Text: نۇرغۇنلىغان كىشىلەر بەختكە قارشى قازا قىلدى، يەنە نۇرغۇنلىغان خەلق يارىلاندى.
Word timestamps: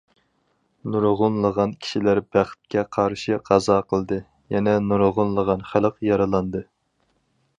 نۇرغۇنلىغان 0.93 1.73
كىشىلەر 1.83 2.21
بەختكە 2.37 2.85
قارشى 2.97 3.37
قازا 3.51 3.77
قىلدى، 3.93 4.19
يەنە 4.55 4.75
نۇرغۇنلىغان 4.89 5.63
خەلق 5.73 6.01
يارىلاندى. 6.11 6.65